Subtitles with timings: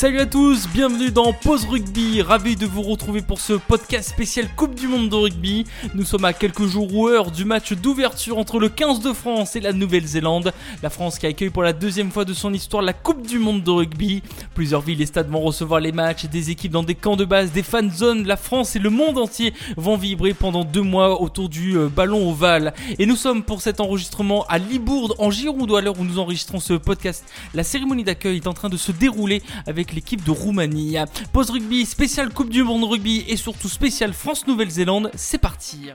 [0.00, 4.48] Salut à tous, bienvenue dans Pause Rugby, ravi de vous retrouver pour ce podcast spécial
[4.56, 5.66] Coupe du Monde de rugby.
[5.94, 9.56] Nous sommes à quelques jours ou heures du match d'ouverture entre le 15 de France
[9.56, 10.54] et la Nouvelle-Zélande.
[10.82, 13.62] La France qui accueille pour la deuxième fois de son histoire la Coupe du Monde
[13.62, 14.22] de rugby.
[14.54, 17.52] Plusieurs villes et stades vont recevoir les matchs, des équipes dans des camps de base,
[17.52, 18.26] des fan zones.
[18.26, 22.30] La France et le monde entier vont vibrer pendant deux mois autour du euh, ballon
[22.30, 22.72] ovale.
[22.98, 26.58] Et nous sommes pour cet enregistrement à Libourne en Gironde à l'heure où nous enregistrons
[26.58, 27.22] ce podcast.
[27.52, 30.96] La cérémonie d'accueil est en train de se dérouler avec l'équipe de Roumanie.
[31.32, 35.90] Pause rugby, spécial Coupe du Monde rugby et surtout spécial France-Nouvelle-Zélande, c'est parti.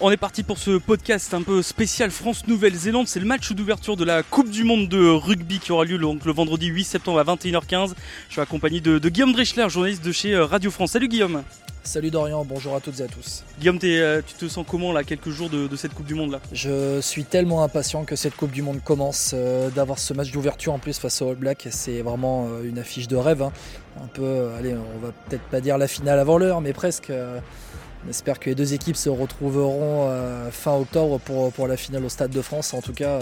[0.00, 3.06] On est parti pour ce podcast un peu spécial France-Nouvelle-Zélande.
[3.06, 6.32] C'est le match d'ouverture de la Coupe du Monde de rugby qui aura lieu le
[6.32, 7.94] vendredi 8 septembre à 21h15.
[8.28, 10.92] Je suis accompagné de, de Guillaume Dreschler, journaliste de chez euh, Radio France.
[10.92, 11.42] Salut Guillaume.
[11.84, 13.44] Salut Dorian, bonjour à toutes et à tous.
[13.58, 16.32] Guillaume, euh, tu te sens comment là, quelques jours de, de cette Coupe du Monde
[16.32, 16.40] là?
[16.52, 20.74] Je suis tellement impatient que cette Coupe du Monde commence, euh, d'avoir ce match d'ouverture
[20.74, 23.40] en plus face au All Black, c'est vraiment euh, une affiche de rêve.
[23.40, 23.52] hein.
[24.02, 27.10] Un peu, allez, on va peut-être pas dire la finale avant l'heure, mais presque.
[27.10, 30.08] on espère que les deux équipes se retrouveront
[30.52, 32.74] fin octobre pour, pour la finale au Stade de France.
[32.74, 33.18] En tout cas,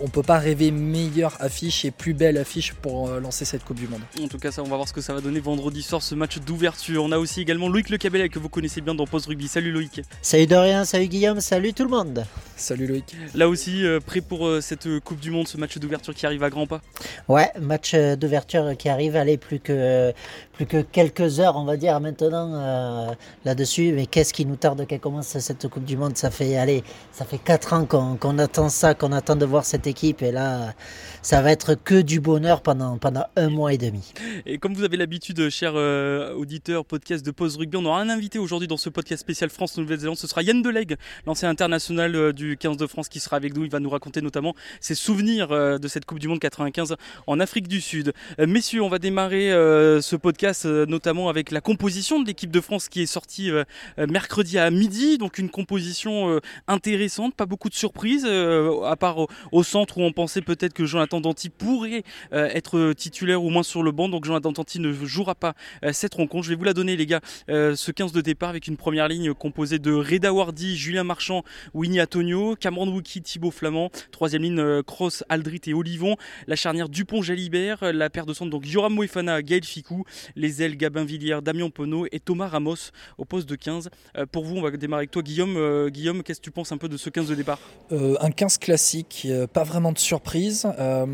[0.00, 3.78] on peut pas rêver meilleure affiche et plus belle affiche pour euh, lancer cette Coupe
[3.78, 4.00] du Monde.
[4.22, 6.14] En tout cas, ça, on va voir ce que ça va donner vendredi soir, ce
[6.14, 7.02] match d'ouverture.
[7.04, 9.48] On a aussi également Loïc Le Cabelet que vous connaissez bien dans Pause Rugby.
[9.48, 10.02] Salut Loïc.
[10.22, 12.24] Salut Dorian, salut Guillaume, salut tout le monde.
[12.56, 13.16] Salut Loïc.
[13.34, 16.26] Là aussi, euh, prêt pour euh, cette euh, Coupe du Monde, ce match d'ouverture qui
[16.26, 16.80] arrive à grands pas.
[17.28, 20.12] Ouais, match euh, d'ouverture qui arrive, allez, plus que,
[20.52, 23.92] plus que quelques heures, on va dire, maintenant euh, là-dessus.
[23.92, 26.16] Mais qu'est-ce qui nous tarde qu'elle commence cette Coupe du Monde?
[26.16, 29.57] Ça fait, allez, ça fait 4 ans qu'on qu'on attend ça, qu'on attend de voir
[29.64, 30.22] cette équipe.
[30.22, 30.74] Et là,
[31.22, 34.12] ça va être que du bonheur pendant, pendant un mois et demi.
[34.46, 38.08] Et comme vous avez l'habitude, chers euh, auditeurs, podcast de Pause Rugby, on aura un
[38.08, 40.16] invité aujourd'hui dans ce podcast spécial France-Nouvelle-Zélande.
[40.16, 40.96] Ce sera Yann Delegue,
[41.26, 43.64] l'ancien international euh, du 15 de France qui sera avec nous.
[43.64, 46.96] Il va nous raconter notamment ses souvenirs euh, de cette Coupe du Monde 95
[47.26, 48.12] en Afrique du Sud.
[48.38, 52.88] Euh, messieurs, on va démarrer ce podcast notamment avec la composition de l'équipe de France
[52.88, 53.50] qui est sortie
[53.96, 55.18] mercredi à midi.
[55.18, 60.42] Donc une composition intéressante, pas beaucoup de surprises, à part au centre où on pensait
[60.42, 64.08] peut-être que Jonathan Danty pourrait euh, être titulaire au moins sur le banc.
[64.08, 65.54] Donc Jonathan Danty ne jouera pas
[65.84, 66.44] euh, cette rencontre.
[66.44, 69.08] Je vais vous la donner les gars, euh, ce 15 de départ avec une première
[69.08, 71.44] ligne composée de Reda Wardy, Julien Marchand,
[71.74, 73.90] Winnie Antonio, Cameron Wookie, Thibaut Flamand.
[74.10, 76.16] Troisième ligne, Cross, Aldrit et Olivon.
[76.46, 80.04] La charnière Dupont-Jalibert, la paire de centre, donc Yoram Moefana, Gaël Ficou.
[80.36, 83.90] Les ailes, Gabin Villiers, Damien Pono et Thomas Ramos au poste de 15.
[84.16, 85.88] Euh, pour vous, on va démarrer avec toi Guillaume.
[85.90, 87.60] Guillaume, qu'est-ce que tu penses un peu de ce 15 de départ?
[87.90, 90.66] Un 15 classique, euh, pas vraiment de surprise.
[90.78, 91.06] Euh,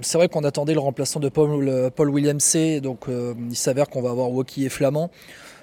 [0.00, 3.88] c'est vrai qu'on attendait le remplaçant de Paul, Paul Williams C, donc euh, il s'avère
[3.88, 5.10] qu'on va avoir Woki et Flamand.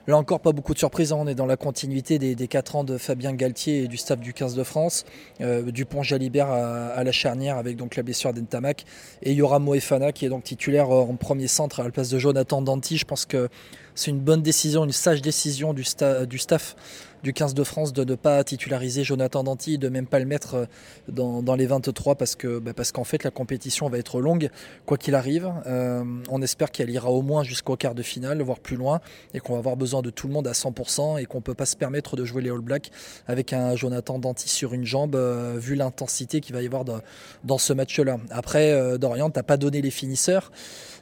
[0.05, 2.75] Là encore, pas beaucoup de surprises, hein, on est dans la continuité des, des 4
[2.75, 5.05] ans de Fabien Galtier et du staff du 15 de France.
[5.39, 8.83] Dupont Jalibert à, la charnière avec donc la blessure d'Entamac.
[9.21, 12.61] Et Yora Moefana qui est donc titulaire en premier centre à la place de Jonathan
[12.61, 12.97] Danty.
[12.97, 13.47] Je pense que
[13.95, 16.75] c'est une bonne décision, une sage décision du, sta- du staff
[17.23, 20.55] du 15 de France de ne pas titulariser Jonathan Danty, de même pas le mettre
[20.55, 20.65] euh,
[21.07, 24.49] dans, les 23 parce que bah, parce qu'en fait la compétition va être longue
[24.85, 25.49] quoi qu'il arrive.
[25.65, 28.99] Euh, on espère qu'elle ira au moins jusqu'au quart de finale, voire plus loin,
[29.33, 31.65] et qu'on va avoir besoin de tout le monde à 100% et qu'on peut pas
[31.65, 32.91] se permettre de jouer les All Blacks
[33.27, 36.99] avec un Jonathan Danty sur une jambe euh, vu l'intensité qu'il va y avoir dans,
[37.45, 38.17] dans ce match-là.
[38.31, 40.51] Après euh, Dorian, t'as pas donné les finisseurs.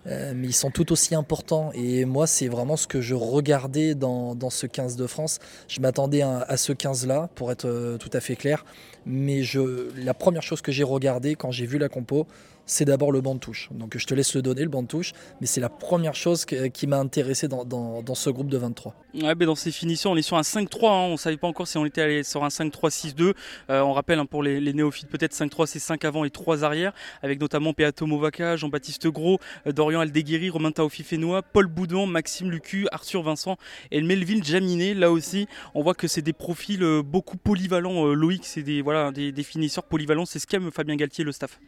[0.08, 1.72] Euh, mais ils sont tout aussi importants.
[1.74, 5.40] Et moi, c'est vraiment ce que je regardais dans, ce 15 de France.
[5.68, 8.66] Je m'attendais à, ce 15-là, pour être euh, tout à fait clair.
[9.06, 12.28] Mais je, la première chose que j'ai regardé quand j'ai vu la compo,
[12.66, 13.70] c'est d'abord le banc de touche.
[13.72, 15.14] Donc je te laisse le donner, le banc de touche.
[15.40, 18.96] Mais c'est la première chose qui m'a intéressé dans, ce groupe de 23.
[19.14, 20.86] Ouais, ben dans ces finitions, on est sur un 5-3.
[20.86, 21.08] Hein.
[21.12, 23.34] On savait pas encore si on était allé sur un 5-3-6-2.
[23.70, 26.94] Euh, on rappelle hein, pour les, néophytes, peut-être 5-3, c'est 5 avant et 3 arrière,
[27.22, 32.52] avec notamment Peato Movaca, Jean-Baptiste Gros, euh, Dorian Aldeguerri, Romain Taofi Fénois, Paul Boudon, Maxime
[32.52, 33.58] Lucu, Arthur Vincent
[33.92, 34.94] et Melville Jaminet.
[34.94, 38.06] Là aussi, on voit que c'est des profils euh, beaucoup polyvalents.
[38.06, 40.26] Loïc, c'est des, voilà, des, des finisseurs polyvalents.
[40.26, 41.60] C'est ce qu'aime Fabien Galtier, le staff.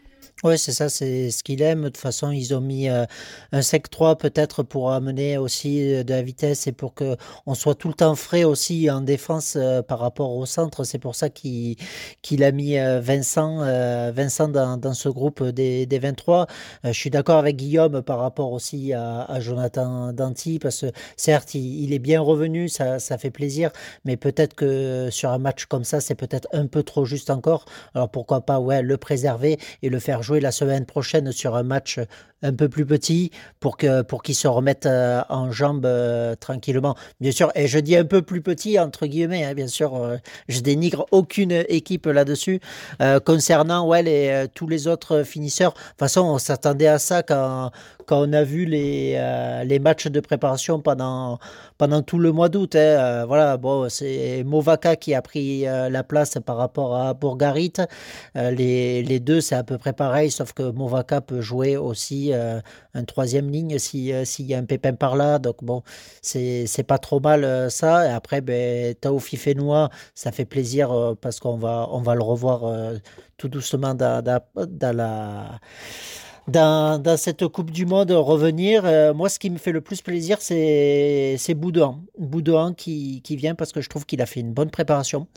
[0.43, 1.83] Oui, c'est ça, c'est ce qu'il aime.
[1.83, 3.05] De toute façon, ils ont mis euh,
[3.53, 7.15] un sec 3 peut-être pour amener aussi euh, de la vitesse et pour que
[7.45, 10.83] on soit tout le temps frais aussi en défense euh, par rapport au centre.
[10.83, 11.77] C'est pour ça qu'il
[12.43, 13.59] a mis Vincent,
[14.11, 16.47] Vincent dans, dans ce groupe des, des 23.
[16.83, 21.55] je suis d'accord avec Guillaume par rapport aussi à, à Jonathan Danti parce que certes,
[21.55, 23.71] il, il, est bien revenu, ça, ça fait plaisir,
[24.03, 27.65] mais peut-être que sur un match comme ça, c'est peut-être un peu trop juste encore.
[27.95, 31.63] Alors pourquoi pas ouais, le préserver et le faire jouer la semaine prochaine sur un
[31.63, 31.99] match
[32.43, 36.95] un peu plus petit pour que pour qu'ils se remettent euh, en jambes euh, tranquillement.
[37.19, 40.17] Bien sûr, et je dis un peu plus petit entre guillemets, hein, bien sûr, euh,
[40.49, 42.59] je dénigre aucune équipe là-dessus.
[43.25, 47.71] concernant ouais, les, tous les autres finisseurs, de toute façon, on s'attendait à ça quand,
[48.05, 49.13] quand on a vu les,
[49.65, 51.39] les matchs de préparation pendant,
[51.77, 52.75] pendant tout le mois d'août.
[52.75, 53.25] Hein.
[53.25, 57.73] voilà, bon, c'est Movaka qui a pris la place par rapport à Bourgarit.
[58.35, 62.61] les, les deux, c'est à peu près pareil, sauf que Movaka peut jouer aussi euh,
[62.93, 65.39] un troisième ligne euh, s'il y a un pépin par là.
[65.39, 65.83] Donc bon,
[66.21, 68.07] c'est pas trop mal euh, ça.
[68.07, 69.39] Et après, ben, Taofi
[70.15, 72.61] ça fait plaisir parce qu'on va, on va le revoir
[73.37, 75.59] tout doucement dans, dans la
[76.47, 78.85] dans, cette Coupe du Monde revenir.
[78.85, 82.01] Euh, moi, ce qui me fait le plus plaisir, c'est Boudouin.
[82.17, 85.27] Boudouin qui, qui, vient parce que je trouve qu'il a fait une bonne préparation.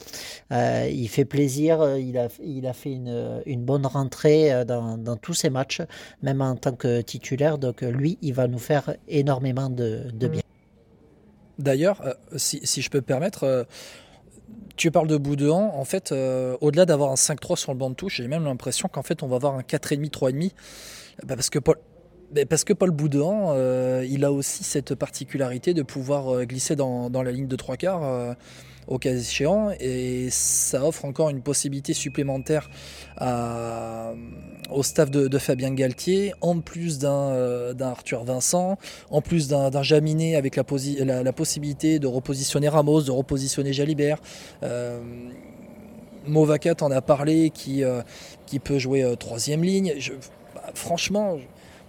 [0.52, 4.98] Euh, il fait plaisir, il a, il a fait une, une bonne rentrée euh, dans,
[4.98, 5.82] dans, tous ses matchs,
[6.22, 7.58] même en tant que titulaire.
[7.58, 10.42] Donc lui, il va nous faire énormément de, de bien.
[11.58, 12.02] D'ailleurs,
[12.36, 13.66] si, si, je peux me permettre
[14.76, 16.12] tu parles de Boudouin, en fait,
[16.60, 19.26] au-delà d'avoir un 5-3 sur le banc de touche, j'ai même l'impression qu'en fait, on
[19.26, 20.52] va avoir un 4,5, 3,5
[21.24, 21.76] bah, parce que Paul,
[22.32, 27.08] bah, parce Paul Boudin, euh, il a aussi cette particularité de pouvoir euh, glisser dans,
[27.08, 28.34] dans, la ligne de trois quarts euh,
[28.86, 32.70] au cas échéant, et ça offre encore une possibilité supplémentaire
[34.70, 38.78] au staff de, Fabien Galtier, en plus d'un Arthur Vincent,
[39.10, 44.18] en plus d'un Jaminet avec la, possibilité de repositionner Ramos, de repositionner Jalibert.
[46.26, 47.82] Movacat en a parlé, qui,
[48.46, 49.94] qui peut jouer troisième ligne.
[49.98, 50.12] Je,
[50.74, 51.38] franchement,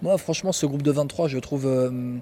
[0.02, 2.18] moi, franchement, ce groupe de 23, je trouve euh,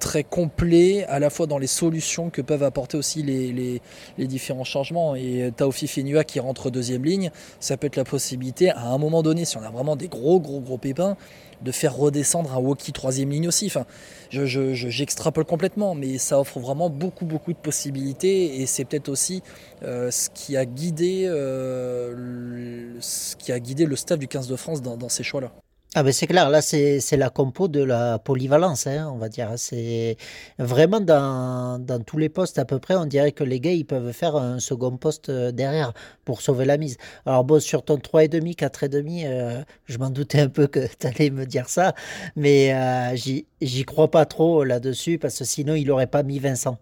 [0.00, 3.80] très complet, à la fois dans les solutions que peuvent apporter aussi les,
[4.18, 5.14] différents changements.
[5.14, 7.30] Et Taofi Fenua qui rentre deuxième ligne,
[7.60, 10.40] ça peut être la possibilité, à un moment donné, si on a vraiment des gros,
[10.40, 11.16] gros, gros pépins,
[11.62, 13.66] de faire redescendre un Woki troisième ligne aussi.
[13.66, 13.84] Enfin,
[14.30, 18.60] j'extrapole complètement, mais ça offre vraiment beaucoup, beaucoup de possibilités.
[18.60, 19.42] Et c'est peut-être aussi
[19.82, 24.56] euh, ce, qui a guidé, euh, ce qui a guidé le staff du 15 de
[24.56, 25.52] France dans ces choix-là.
[25.96, 29.50] Ah ben c'est clair, là c'est la compo de la polyvalence, hein, on va dire.
[29.56, 30.16] C'est
[30.60, 33.84] vraiment dans, dans, tous les postes à peu près, on dirait que les gars ils
[33.84, 35.92] peuvent faire un second poste euh, derrière
[36.24, 36.96] pour sauver la mise.
[37.26, 41.30] Alors bon, sur ton 3,5, 4,5, euh, je m'en doutais un peu que tu allais
[41.30, 41.92] me dire ça,
[42.36, 46.78] mais euh, j'y crois pas trop là-dessus parce que sinon il n'aurait pas mis Vincent.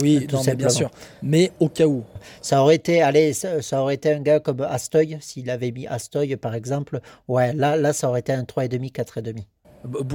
[0.00, 0.26] Oui,
[0.56, 0.90] bien sûr.
[1.22, 2.04] Mais au cas où.
[2.40, 6.36] Ça aurait été, allez, ça, aurait été un gars comme Astoy, s'il avait mis Astoy
[6.36, 7.00] par exemple.
[7.28, 9.44] Ouais, là, là, ça aurait été un 3,5, 4,5.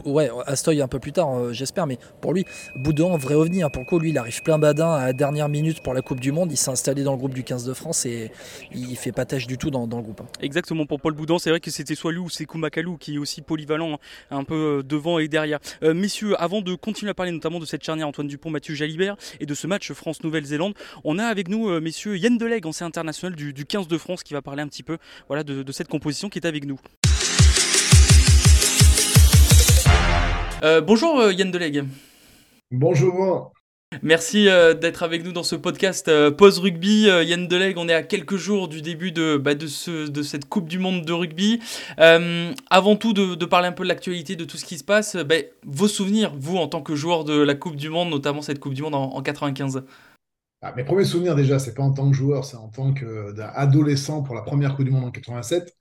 [0.05, 2.45] Ouais, Astoy un peu plus tard, euh, j'espère, mais pour lui,
[2.75, 3.63] Boudin, vrai ovni.
[3.63, 6.19] Hein, pour quoi lui, il arrive plein badin à la dernière minute pour la Coupe
[6.19, 6.51] du Monde.
[6.51, 8.31] Il s'est installé dans le groupe du 15 de France et
[8.73, 10.21] il fait pas tâche du tout dans, le groupe.
[10.21, 10.27] Hein.
[10.41, 13.17] Exactement, pour Paul Boudin, c'est vrai que c'était soit lui ou c'est Makalou qui est
[13.17, 13.97] aussi polyvalent, hein,
[14.29, 15.59] un peu euh, devant et derrière.
[15.83, 19.15] Euh, messieurs, avant de continuer à parler notamment de cette charnière Antoine Dupont, Mathieu Jalibert
[19.39, 20.73] et de ce match France-Nouvelle-Zélande,
[21.03, 24.41] on a avec nous, messieurs, Yann Delegue, ancien international du, 15 de France, qui va
[24.41, 24.97] parler un petit peu
[25.27, 26.79] voilà, de cette composition qui est avec nous.
[30.63, 31.85] Euh, bonjour euh, Yann Delegue.
[32.69, 33.51] Bonjour.
[34.03, 37.07] Merci euh, d'être avec nous dans ce podcast Pause Rugby.
[37.07, 40.47] Yann Delegue, on est à quelques jours du début de, bah, de, ce, de, cette
[40.47, 41.59] Coupe du Monde de rugby.
[41.97, 45.35] avant tout, de, parler un peu de l'actualité, de tout ce qui se passe, bah,
[45.65, 48.75] vos souvenirs, vous, en tant que joueur de la Coupe du Monde, notamment cette Coupe
[48.75, 49.83] du Monde en, 95
[50.61, 54.21] ah, Mes premiers souvenirs, déjà, c'est pas en tant que joueur, c'est en tant qu'adolescent
[54.21, 55.75] pour la première Coupe du Monde en 87.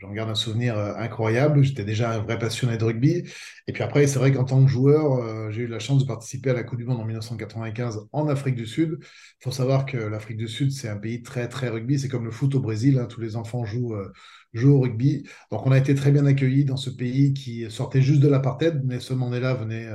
[0.00, 1.62] J'en garde un souvenir euh, incroyable.
[1.62, 3.24] J'étais déjà un vrai passionné de rugby.
[3.66, 6.06] Et puis après, c'est vrai qu'en tant que joueur, euh, j'ai eu la chance de
[6.06, 8.98] participer à la Coupe du Monde en 1995 en Afrique du Sud.
[9.00, 11.98] Il faut savoir que l'Afrique du Sud, c'est un pays très, très rugby.
[11.98, 12.98] C'est comme le foot au Brésil.
[12.98, 13.06] Hein.
[13.06, 14.10] Tous les enfants jouent, euh,
[14.54, 15.28] jouent au rugby.
[15.50, 18.82] Donc, on a été très bien accueillis dans ce pays qui sortait juste de l'apartheid.
[18.84, 19.86] Nelson Mandela venait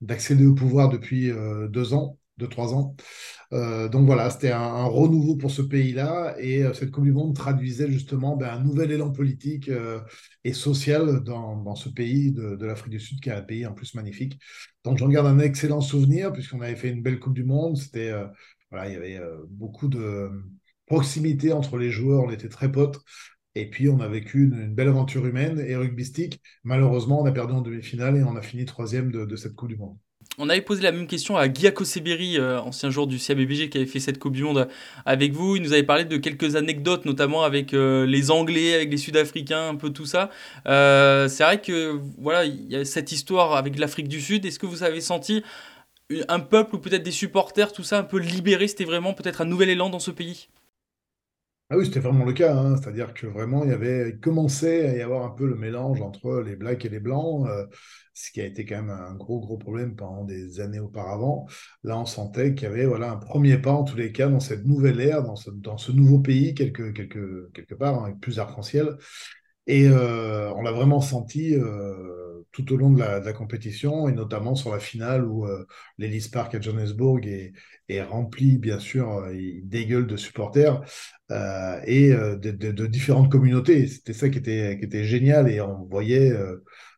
[0.00, 1.30] d'accéder au pouvoir depuis
[1.68, 2.96] deux ans de trois ans.
[3.52, 7.34] Euh, donc voilà, c'était un, renouveau pour ce pays-là et euh, cette Coupe du Monde
[7.36, 10.00] traduisait justement ben, un nouvel élan politique euh,
[10.44, 13.94] et social dans, ce pays de, l'Afrique du Sud qui est un pays en plus
[13.94, 14.38] magnifique.
[14.84, 17.76] Donc j'en garde un excellent souvenir puisqu'on avait fait une belle Coupe du Monde.
[17.76, 18.12] C'était
[18.70, 20.30] voilà, il y avait beaucoup de
[20.86, 23.00] proximité entre les joueurs, on était très potes.
[23.56, 26.42] Et puis, on a vécu une, belle aventure humaine et rugbystique.
[26.64, 29.76] Malheureusement, on a perdu en demi-finale et on a fini troisième de cette Coupe du
[29.76, 29.96] Monde.
[30.38, 33.78] On avait posé la même question à Guy Seberi, euh, ancien joueur du CABBG qui
[33.78, 34.68] avait fait cette Coupe du Monde
[35.06, 35.56] avec vous.
[35.56, 39.68] Il nous avait parlé de quelques anecdotes, notamment avec euh, les Anglais, avec les Sud-Africains,
[39.68, 40.30] un peu tout ça.
[40.66, 44.44] Euh, c'est vrai que voilà, il y a cette histoire avec l'Afrique du Sud.
[44.44, 45.44] Est-ce que vous avez senti
[46.28, 49.46] un peuple ou peut-être des supporters, tout ça un peu libéré C'était vraiment peut-être un
[49.46, 50.48] nouvel élan dans ce pays?
[51.70, 52.54] Ah oui, c'était vraiment le cas.
[52.54, 52.76] hein.
[52.76, 56.02] C'est-à-dire que vraiment, il y avait, il commençait à y avoir un peu le mélange
[56.02, 57.66] entre les blacks et les blancs, euh,
[58.12, 61.46] ce qui a été quand même un gros, gros problème pendant des années auparavant.
[61.82, 64.40] Là, on sentait qu'il y avait voilà, un premier pas, en tous les cas, dans
[64.40, 68.96] cette nouvelle ère, dans ce, nouveau pays, quelque, quelque, quelque part, hein, avec plus arc-en-ciel.
[69.66, 72.23] Et euh, on l'a vraiment senti euh,
[72.54, 75.66] tout au long de la, compétition, et notamment sur la finale où euh,
[75.98, 79.34] l'Ellis Park à Johannesburg est, rempli, bien sûr, euh,
[79.64, 80.80] des gueules de supporters
[81.32, 83.88] euh, et euh, de, différentes communautés.
[83.88, 86.32] C'était ça qui était, qui était génial, et on voyait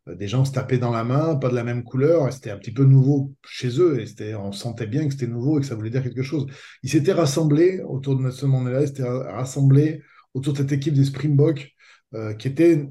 [0.06, 2.72] des gens se taper dans la main, pas de la même couleur, c'était un petit
[2.72, 5.90] peu nouveau chez eux, et on sentait bien que c'était nouveau et que ça voulait
[5.90, 6.46] dire quelque chose.
[6.82, 10.02] Ils s'étaient rassemblés autour de Nelson Mandela, ils s'étaient rassemblés
[10.34, 11.74] autour de cette équipe des Springboks,
[12.38, 12.86] qui était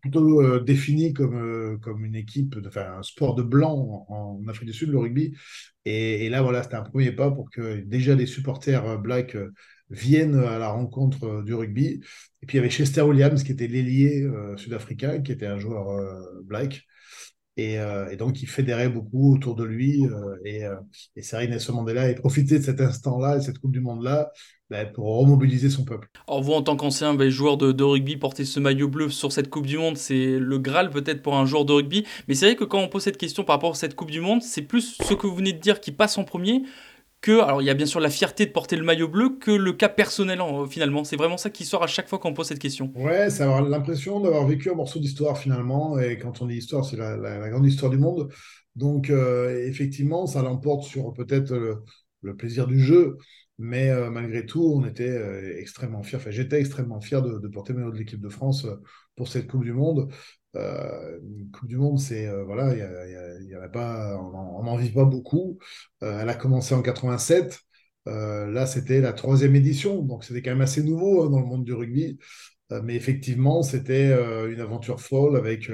[0.00, 4.68] plutôt euh, définie comme, euh, comme une équipe, enfin un sport de blanc en, Afrique
[4.68, 5.34] du Sud, le rugby.
[5.84, 9.36] Et, là, voilà, c'était un premier pas pour que déjà les supporters blacks
[9.88, 12.00] viennent à la rencontre du rugby.
[12.42, 15.86] Et puis il y avait Chester Williams, qui était l'ailier sud-africain, qui était un joueur
[16.44, 16.86] black.
[17.58, 20.06] Et, euh, et, donc, il fédérait beaucoup autour de lui.
[20.06, 20.76] Euh, et, euh,
[21.16, 24.30] et vrai, Nelson Mandela et profité de cet instant-là, de cette Coupe du Monde-là,
[24.70, 26.08] ben, pour remobiliser son peuple.
[26.28, 29.32] Alors vous, en tant qu'ancien ben, joueur de, de, rugby, porter ce maillot bleu sur
[29.32, 32.06] cette Coupe du Monde, c'est le Graal peut-être pour un joueur de rugby.
[32.28, 34.20] Mais c'est vrai que quand on pose cette question par rapport à cette Coupe du
[34.20, 36.62] Monde, c'est plus ce que vous venez de dire qui passe en premier
[37.20, 39.72] que, il y a bien sûr la fierté de porter le maillot bleu, que le
[39.72, 41.04] cas personnel en, finalement.
[41.04, 42.92] C'est vraiment ça qui sort à chaque fois qu'on pose cette question.
[42.94, 45.98] Ouais, c'est avoir l'impression d'avoir vécu un morceau d'histoire finalement.
[45.98, 48.30] Et quand on dit histoire, c'est la, grande histoire du monde.
[48.76, 51.52] Donc euh, effectivement, ça l'emporte sur peut-être
[52.22, 53.16] le, plaisir du jeu.
[53.60, 56.18] Mais euh, malgré tout, on était euh, extrêmement fiers.
[56.18, 58.66] Enfin, j'étais extrêmement fier de, porter le maillot de l'équipe de France
[59.16, 60.12] pour cette Coupe du Monde.
[60.56, 62.44] Euh, une Coupe du Monde, c'est euh,
[63.62, 65.58] a, pas, on n'en vit pas beaucoup.
[66.02, 67.60] Euh, elle a commencé en 87.
[68.06, 71.64] là, c'était la troisième édition, donc c'était quand même assez nouveau hein, dans le monde
[71.64, 72.18] du rugby.
[72.82, 74.12] mais effectivement, c'était
[74.50, 75.70] une aventure folle avec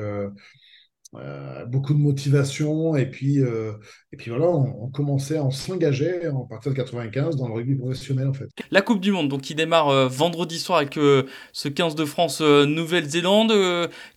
[1.16, 3.72] euh, beaucoup de motivation et puis euh,
[4.12, 7.76] et puis voilà on, on commençait on s'engageait en partir de 95 dans le rugby
[7.76, 8.48] professionnel en fait.
[8.70, 12.40] La coupe du monde donc qui démarre euh, vendredi soir avec ce 15 de France
[12.40, 13.52] Nouvelle-Zélande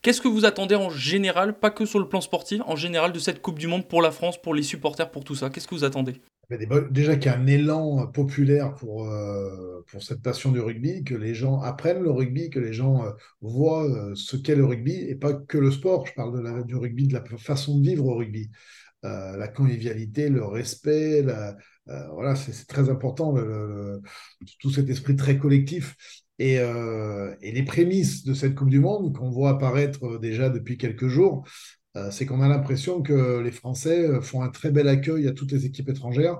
[0.01, 3.19] qu'est-ce que vous attendez en général pas que sur le plan sportif en général de
[3.19, 5.49] cette coupe du monde pour la France pour les supporters pour tout ça?
[5.49, 6.21] Qu'est-ce que vous attendez?
[6.49, 11.15] Déjà qu'il y a un élan populaire pour, euh, pour cette passion du rugby, que
[11.15, 13.11] les gens apprennent le rugby, que les gens euh,
[13.41, 16.63] voient euh, ce qu'est le rugby, et pas que le sport, je parle de la,
[16.63, 18.49] du rugby, de la façon de vivre au rugby.
[19.03, 21.25] la convivialité, le respect,
[21.85, 23.35] voilà, c'est très important,
[24.59, 25.95] tout cet esprit très collectif.
[26.39, 31.07] Et, et les prémices de cette Coupe du Monde, qu'on voit apparaître déjà depuis quelques
[31.07, 31.45] jours,
[32.11, 35.51] c'est qu'on a l'impression que les Français euh, font un très bel accueil à toutes
[35.51, 36.39] les équipes étrangères.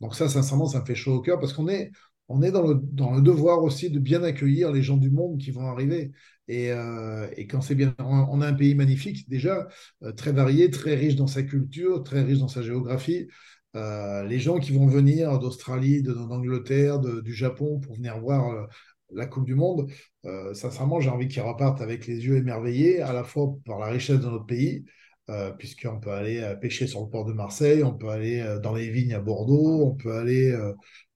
[0.00, 1.90] Donc ça, sincèrement, ça me fait chaud au cœur parce qu'on est,
[2.28, 5.66] on est dans, le, devoir aussi de bien accueillir les gens du monde qui vont
[5.66, 6.12] arriver.
[6.48, 9.68] Et, euh, quand c'est bien, on a un pays magnifique déjà,
[10.02, 13.28] euh, très varié, très riche dans sa culture, très riche dans sa géographie.
[13.76, 18.68] Euh, les gens qui vont venir d'Australie, d'Angleterre, du Japon pour venir voir
[19.10, 19.90] la Coupe du Monde,
[20.24, 23.86] euh, sincèrement, j'ai envie qu'ils repartent avec les yeux émerveillés, à la fois par la
[23.86, 24.84] richesse de notre pays,
[25.30, 28.58] euh, puisqu'on peut aller euh, pêcher sur le port de Marseille, on peut aller euh,
[28.58, 30.56] dans les vignes à Bordeaux, on peut aller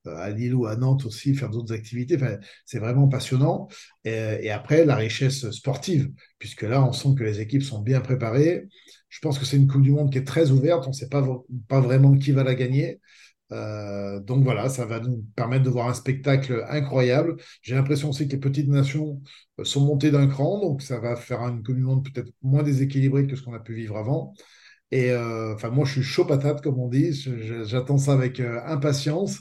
[0.05, 2.17] à Lille ou à Nantes aussi faire d'autres activités.
[2.17, 3.69] Enfin, c'est vraiment passionnant.
[4.05, 8.67] Et, après, la richesse sportive, puisque là, on sent que les équipes sont bien préparées.
[9.09, 10.85] Je pense que c'est une Coupe du Monde qui est très ouverte.
[10.87, 13.01] On ne sait pas vraiment qui va la gagner.
[13.53, 17.37] Euh, donc voilà, ça va nous permettre de voir un spectacle incroyable.
[17.63, 19.21] J'ai l'impression aussi que les petites nations
[19.61, 23.37] euh, sont montées d'un cran, donc ça va faire une Monde peut-être moins déséquilibrée que
[23.37, 24.35] ce qu'on a pu vivre avant.
[24.91, 27.13] Et euh, enfin, moi, je suis chaud patate, comme on dit.
[27.65, 29.41] J'attends ça avec impatience.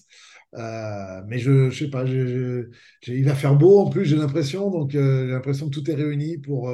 [0.53, 4.69] Mais je, je sais pas, il va faire beau en plus, j'ai l'impression.
[4.69, 6.69] Donc, j'ai l'impression que tout est réuni pour,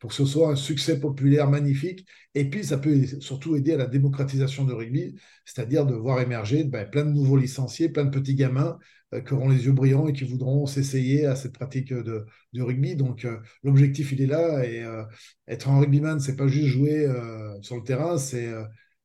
[0.00, 2.06] pour que ce soit un succès populaire magnifique.
[2.34, 5.14] Et puis, ça peut surtout aider à la démocratisation du rugby,
[5.44, 8.78] c'est-à-dire de voir émerger ben, plein de nouveaux licenciés, plein de petits gamins
[9.14, 12.96] euh, qui auront les yeux brillants et qui voudront s'essayer à cette pratique de, rugby.
[12.96, 14.64] Donc, euh, l'objectif, il est là.
[14.64, 15.04] Et euh,
[15.46, 17.06] être un rugbyman, c'est pas juste jouer
[17.62, 18.50] sur le terrain, c'est.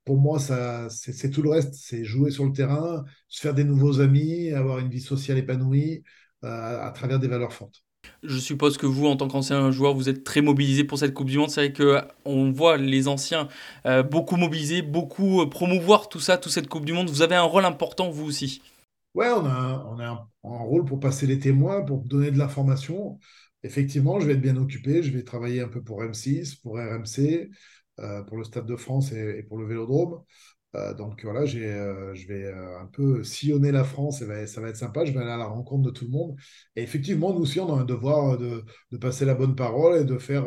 [0.06, 1.74] Pour moi, ça, c'est tout le reste.
[1.74, 6.04] C'est jouer sur le terrain, se faire des nouveaux amis, avoir une vie sociale épanouie
[6.44, 7.85] à travers des valeurs fortes.
[8.24, 11.28] Je suppose que vous, en tant qu'ancien joueur, vous êtes très mobilisé pour cette Coupe
[11.30, 11.50] du Monde.
[11.50, 13.48] C'est vrai qu'on voit les anciens
[13.86, 17.10] euh, beaucoup mobilisés, beaucoup euh, promouvoir tout ça, toute cette Coupe du Monde.
[17.10, 18.62] Vous avez un rôle important, vous aussi.
[19.14, 22.38] Ouais, on a, on a un, un rôle pour passer les témoins, pour donner de
[22.38, 23.18] l'information.
[23.64, 25.04] Effectivement, je vais être bien occupé.
[25.04, 27.50] Je vais travailler un peu pour M6, pour RMC,
[28.00, 30.22] euh, pour le Stade de France et, et pour le Vélodrome.
[30.76, 34.62] Euh, donc voilà, j'ai, euh, je vais euh, un peu sillonner la France, et ça
[34.62, 36.36] va être sympa, je vais aller à la rencontre de tout le monde.
[36.76, 40.06] Et effectivement, nous aussi, on a un devoir de, de passer la bonne parole et
[40.06, 40.46] de faire,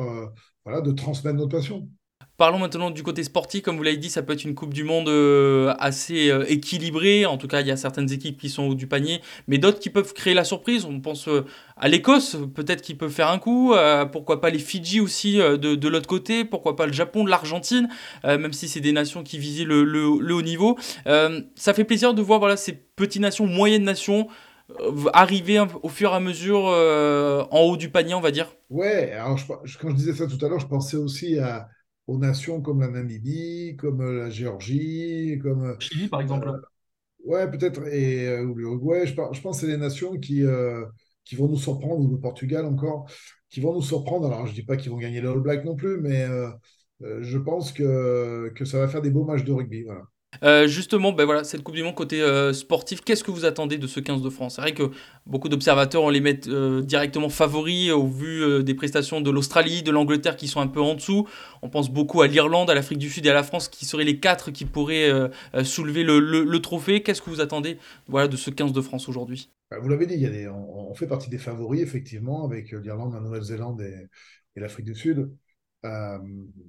[0.64, 1.88] voilà, de transmettre notre passion.
[2.38, 3.62] Parlons maintenant du côté sportif.
[3.62, 7.26] Comme vous l'avez dit, ça peut être une Coupe du Monde euh, assez euh, équilibrée.
[7.26, 9.58] En tout cas, il y a certaines équipes qui sont au haut du panier, mais
[9.58, 10.84] d'autres qui peuvent créer la surprise.
[10.84, 11.44] On pense euh,
[11.76, 13.74] à l'Écosse, peut-être qu'ils peuvent faire un coup.
[14.12, 16.44] pourquoi pas les Fidji aussi de, de l'autre côté.
[16.44, 17.88] Pourquoi pas le Japon, l'Argentine,
[18.24, 20.76] même si c'est des nations qui visaient le, le- le haut niveau.
[21.06, 24.28] Ça fait plaisir de voir voilà, ces petites nations, moyennes nations,
[25.12, 28.48] arriver au fur et à mesure euh, en haut du panier, on va dire.
[28.70, 31.68] Ouais, alors je- quand je disais ça tout à l'heure, je pensais aussi à,
[32.08, 35.64] aux nations comme la Namibie, comme euh, la Géorgie, comme...
[35.64, 36.50] euh, Chili, par exemple.
[37.24, 40.86] Ouais, peut-être, et euh, ou l'Uruguay, je, pense que c'est des nations qui, euh,
[41.24, 43.10] qui vont nous surprendre, ou le Portugal encore,
[43.50, 44.26] qui vont nous surprendre.
[44.26, 46.48] Alors, je dis pas qu'ils vont gagner le All Black non plus, mais euh,
[47.02, 49.82] euh, je pense que, que ça va faire des beaux matchs de rugby.
[49.82, 50.04] Voilà.
[50.42, 53.78] Euh, justement, ben voilà, cette Coupe du Monde côté euh, sportif, qu'est-ce que vous attendez
[53.78, 54.56] de ce 15 de France?
[54.56, 54.90] C'est vrai que
[55.26, 59.90] beaucoup d'observateurs, on les met euh, directement favoris au vu des prestations de l'Australie, de
[59.90, 61.26] l'Angleterre qui sont un peu en dessous.
[61.62, 64.04] On pense beaucoup à l'Irlande, à l'Afrique du Sud et à la France qui seraient
[64.04, 65.10] les quatre qui pourraient
[65.64, 67.02] soulever le, trophée.
[67.02, 69.50] Qu'est-ce que vous attendez de ce 15 de France aujourd'hui?
[69.70, 74.60] Bah, Vous l'avez dit, on, fait partie des favoris, effectivement, avec l'Irlande, la Nouvelle-Zélande et
[74.60, 75.30] l'Afrique du Sud.
[75.84, 76.18] Euh,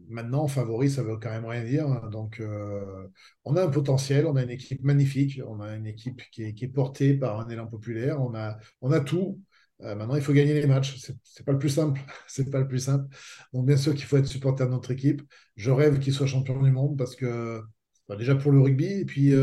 [0.08, 1.88] maintenant, favori, ça veut quand même rien dire.
[1.88, 2.10] hein.
[2.12, 3.08] Donc, euh,
[3.44, 6.68] on a un potentiel, on a une équipe magnifique, on a une équipe qui est,
[6.74, 9.42] portée par un élan populaire, on a, on a tout.
[9.82, 10.98] Euh, maintenant, il faut gagner les matchs.
[11.24, 12.02] C'est pas le plus simple.
[12.28, 13.08] C'est pas le plus simple.
[13.54, 15.22] Donc, bien sûr qu'il faut être supporter de notre équipe.
[15.56, 17.62] Je rêve qu'ils soient champions du monde parce que,
[18.08, 19.34] bah, déjà pour le rugby, et puis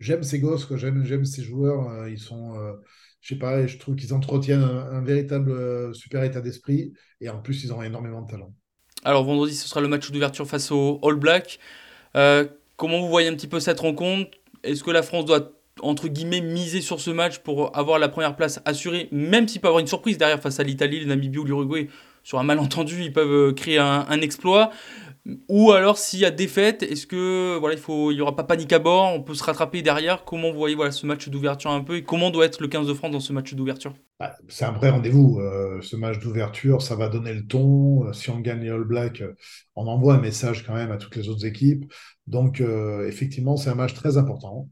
[0.00, 0.66] j'aime ces gosses.
[0.76, 2.08] J'aime, ces joueurs.
[2.08, 2.54] ils sont,
[3.20, 6.92] je sais pas, je trouve qu'ils entretiennent un, véritable super état d'esprit.
[7.20, 8.54] Et en plus, ils ont énormément de talent.
[9.04, 11.58] Alors vendredi, ce sera le match d'ouverture face au All Black.
[12.16, 14.30] Euh, comment vous voyez un petit peu cette rencontre?
[14.64, 18.34] Est-ce que la France doit, entre guillemets, miser sur ce match pour avoir la première
[18.34, 21.44] place assurée, même s'il peut avoir une surprise derrière face à l'Italie, le Namibie ou
[21.44, 21.88] l'Uruguay,
[22.24, 24.70] sur un malentendu, ils peuvent euh, créer un exploit?
[25.48, 28.44] Ou alors s'il y a défaite, est-ce que voilà, il faut, il y aura pas
[28.44, 30.24] panique à bord, on peut se rattraper derrière?
[30.24, 32.86] Comment vous voyez voilà, ce match d'ouverture un peu et comment doit être le 15
[32.86, 33.94] de France dans ce match d'ouverture?
[34.18, 35.38] Bah, c'est un vrai rendez-vous.
[35.38, 38.04] euh, ce match d'ouverture, ça va donner le ton.
[38.06, 39.34] Euh, si on gagne les All Blacks, euh,
[39.76, 41.92] on envoie un message quand même à toutes les autres équipes.
[42.26, 44.68] Donc, effectivement, c'est un match très important.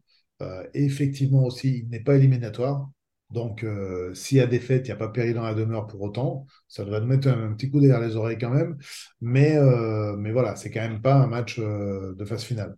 [0.74, 2.90] Effectivement aussi, il n'est pas éliminatoire.
[3.30, 6.00] Donc, euh, s'il y a défaite, il n'y a pas péril dans la demeure pour
[6.02, 6.46] autant.
[6.68, 8.76] Ça devrait nous mettre un, petit coup derrière les oreilles quand même.
[9.20, 12.76] Mais, euh, mais voilà, c'est quand même pas un match euh, de phase finale.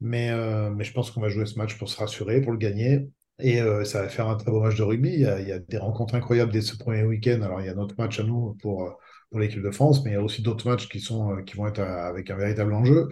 [0.00, 2.58] Mais, euh, mais je pense qu'on va jouer ce match pour se rassurer, pour le
[2.58, 3.08] gagner.
[3.38, 5.10] Et ça va faire un très beau match de rugby.
[5.12, 7.42] Il y a, des rencontres incroyables dès ce premier week-end.
[7.42, 8.98] Alors, il y a notre match à nous pour,
[9.30, 11.66] pour l'équipe de France, mais il y a aussi d'autres matchs qui, sont, qui vont
[11.66, 13.08] être avec un véritable enjeu.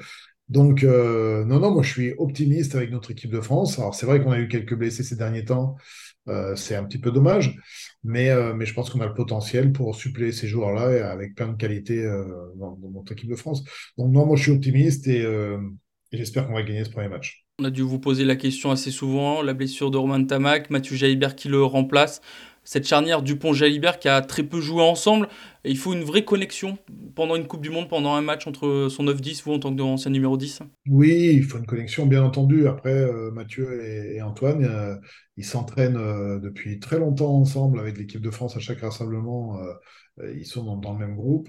[0.48, 3.78] Donc, non, non, moi je suis optimiste avec notre équipe de France.
[3.78, 5.76] Alors, c'est vrai qu'on a eu quelques blessés ces derniers temps.
[6.28, 7.54] Euh, c'est un petit peu dommage,
[8.02, 11.48] mais, euh, mais je pense qu'on a le potentiel pour suppléer ces joueurs-là avec plein
[11.48, 12.24] de qualités euh,
[12.56, 13.62] dans, notre équipe de France.
[13.98, 15.26] Donc, non, moi je suis optimiste et,
[16.12, 17.44] j'espère qu'on va gagner ce premier match.
[17.60, 20.96] On a dû vous poser la question assez souvent, la blessure de Romain Tamac, Mathieu
[20.96, 22.20] Jalibert qui le remplace.
[22.64, 25.28] Cette charnière Dupont-Jalibert qui a très peu joué ensemble.
[25.64, 26.78] Il faut une vraie connexion
[27.14, 30.10] pendant une Coupe du Monde, pendant un match entre son 9-10, vous en tant qu'ancien
[30.10, 30.62] numéro 10.
[30.88, 32.66] Oui, il faut une connexion, bien entendu.
[32.66, 34.96] Après, euh, Mathieu et, Antoine, euh,
[35.36, 39.58] ils s'entraînent euh, depuis très longtemps ensemble avec l'équipe de France à chaque rassemblement.
[40.34, 41.48] ils sont dans le même groupe.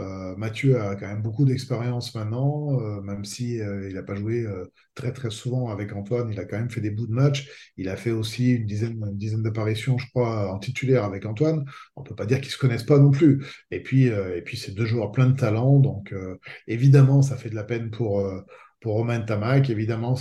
[0.00, 4.14] Euh, Mathieu a quand même beaucoup d'expérience maintenant, euh, même si euh, il n'a pas
[4.14, 4.46] joué
[4.94, 6.30] très très souvent avec Antoine.
[6.32, 7.72] Il a quand même fait des bouts de match.
[7.76, 11.64] Il a fait aussi une dizaine, d'apparitions, je crois, en titulaire avec Antoine.
[11.96, 13.44] On peut pas dire qu'ils se connaissent pas non plus.
[13.70, 16.14] Et puis, et puis c'est deux joueurs pleins de talent, donc
[16.66, 18.22] évidemment, ça fait de la peine pour
[18.84, 19.70] Romain Tamac.
[19.70, 20.16] Évidemment,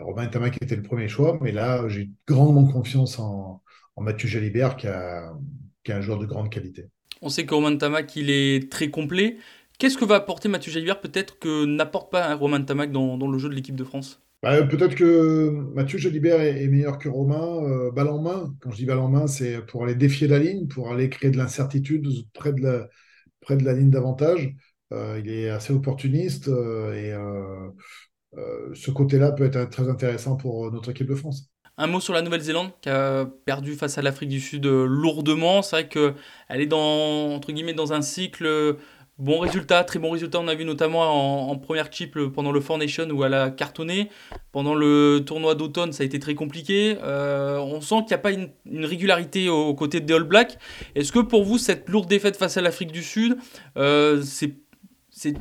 [0.00, 3.62] Romain Tamac était le premier choix, mais là, j'ai grandement confiance en,
[3.98, 6.88] Mathieu Jalibert, qui est un joueur de grande qualité.
[7.24, 9.38] On sait que Romain Tamac, il est très complet.
[9.78, 13.28] Qu'est-ce que va apporter Mathieu Jalibert peut-être que n'apporte pas un Romain Tamac dans, dans
[13.28, 14.20] le jeu de l'équipe de France?
[14.42, 18.54] Bah, peut-être que Mathieu Jalibert est, meilleur que Romain, euh, balle en main.
[18.60, 21.30] Quand je dis balle en main, c'est pour aller défier la ligne, pour aller créer
[21.30, 24.52] de l'incertitude près de la, ligne d'avantage.
[24.92, 30.90] Euh, il est assez opportuniste euh, et ce côté-là peut être très intéressant pour notre
[30.90, 31.53] équipe de France.
[31.76, 35.62] Un mot sur la Nouvelle-Zélande qui a perdu face à l'Afrique du Sud lourdement.
[35.62, 38.76] C'est vrai qu'elle est dans, un cycle
[39.18, 40.40] Bon résultat, très bon résultat.
[40.40, 44.10] On a vu notamment en, première chip pendant le Four Nation où elle a cartonné.
[44.50, 46.96] Pendant le tournoi d'automne, ça a été très compliqué.
[47.00, 48.50] Euh, on sent qu'il n'y a pas une,
[48.84, 50.58] régularité aux, côtés des All Blacks.
[50.96, 53.36] Est-ce que pour vous, cette lourde défaite face à l'Afrique du Sud,
[53.76, 54.52] euh, c'est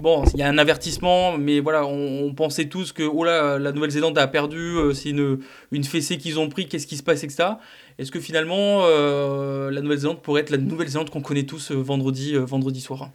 [0.02, 3.72] bon, il y a un avertissement, mais voilà, on, pensait tous que oh là, la
[3.72, 5.40] Nouvelle-Zélande a perdu, euh, c'est une,
[5.72, 7.60] une fessée qu'ils ont pris, qu'est-ce qui se passe, etc.
[7.98, 13.12] Est-ce que finalement, la Nouvelle-Zélande pourrait être la Nouvelle-Zélande qu'on connaît tous vendredi, vendredi soir?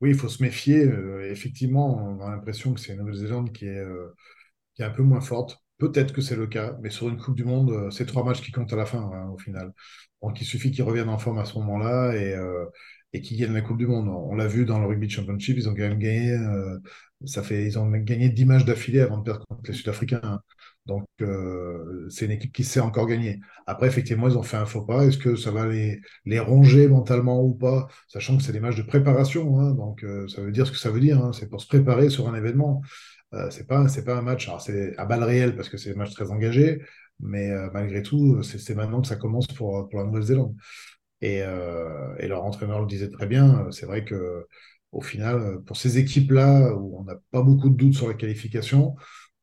[0.00, 0.84] Oui, il faut se méfier.
[0.84, 4.14] Euh, effectivement, on a l'impression que c'est une Nouvelle-Zélande qui est, euh,
[4.74, 5.58] qui est un peu moins forte.
[5.78, 8.42] Peut-être que c'est le cas, mais sur une Coupe du Monde, euh, c'est trois matchs
[8.42, 9.72] qui comptent à la fin, hein, au final.
[10.22, 12.34] Donc il suffit qu'ils reviennent en forme à ce moment-là et,
[13.12, 14.08] et qu'ils gagnent la Coupe du Monde.
[14.08, 16.36] On l'a vu dans le Rugby Championship, ils ont quand même gagné,
[17.26, 20.20] ça fait, ils ont gagné 10 matchs d'affilée avant de perdre contre les Sud-Africains.
[20.22, 20.40] Hein.
[20.86, 23.40] Donc, euh, c'est une équipe qui sait encore gagner.
[23.66, 25.04] Après, effectivement, ils ont fait un faux pas.
[25.04, 26.00] Est-ce que ça va les,
[26.40, 27.88] ronger mentalement ou pas?
[28.08, 29.60] Sachant que c'est des matchs de préparation.
[29.60, 29.72] Hein.
[29.72, 31.22] donc, euh, ça veut dire ce que ça veut dire.
[31.22, 31.32] Hein.
[31.32, 32.82] c'est pour se préparer sur un événement.
[33.34, 34.48] Euh, c'est pas, pas un match.
[34.48, 36.80] Alors, c'est à balle réelle parce que c'est un match très engagé.
[37.22, 40.56] Mais malgré tout, c'est maintenant que ça commence pour la Nouvelle-Zélande.
[41.22, 41.42] Et,
[42.18, 43.66] et leur entraîneur le disait très bien.
[43.70, 44.46] C'est vrai que
[44.92, 48.96] au final, pour ces équipes-là, où on n'a pas beaucoup de doutes sur la qualification,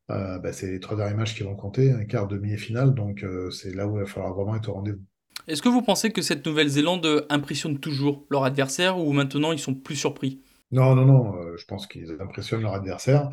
[0.10, 2.94] euh, bah, c'est les trois derniers matchs qui vont compter, un quart, demi et finale,
[2.94, 5.02] donc euh, c'est là où il va falloir vraiment être au rendez-vous.
[5.48, 9.74] Est-ce que vous pensez que cette Nouvelle-Zélande impressionne toujours leur adversaire ou maintenant ils sont
[9.74, 10.42] plus surpris?
[10.72, 13.30] Non, non, non, euh, je pense qu'ils impressionnent leur adversaire.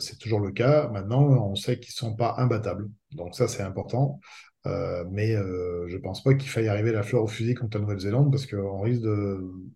[0.00, 0.88] c'est toujours le cas.
[0.88, 2.88] Maintenant, on sait qu'ils ne sont pas imbattables.
[3.12, 4.20] Donc ça, c'est important.
[4.68, 7.78] Euh, mais euh, je ne pense pas qu'il faille arriver la fleur au fusil contre
[7.78, 9.02] la Nouvelle-Zélande parce qu'on risque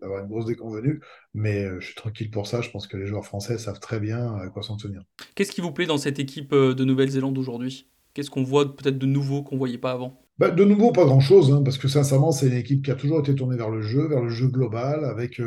[0.00, 1.00] d'avoir une grosse déconvenue.
[1.34, 2.60] Mais euh, je suis tranquille pour ça.
[2.60, 5.02] Je pense que les joueurs français savent très bien à quoi s'en tenir.
[5.34, 7.88] Qu'est-ce qui vous plaît dans cette équipe de Nouvelle-Zélande aujourd'hui?
[8.14, 10.20] Qu'est-ce qu'on voit peut-être de nouveau qu'on ne voyait pas avant?
[10.38, 13.20] Bah, de nouveau, pas grand-chose, hein, parce que sincèrement, c'est une équipe qui a toujours
[13.20, 15.40] été tournée vers le jeu, vers le jeu global, avec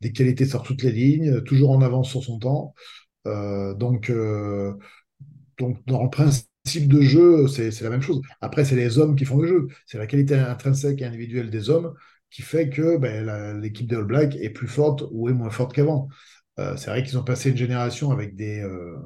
[0.00, 2.74] des qualités sur toutes les lignes, toujours en avance sur son temps.
[3.24, 4.10] donc,
[5.58, 8.20] donc, dans le principe, type de jeu, c'est la même chose.
[8.40, 9.68] Après, c'est les hommes qui font le jeu.
[9.86, 11.94] C'est la qualité intrinsèque et individuelle des hommes
[12.30, 15.72] qui fait que ben, l'équipe des All Blacks est plus forte ou est moins forte
[15.74, 16.08] qu'avant.
[16.58, 18.96] Euh, c'est vrai qu'ils ont passé une génération avec des, euh,